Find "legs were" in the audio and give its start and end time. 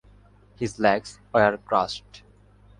0.79-1.57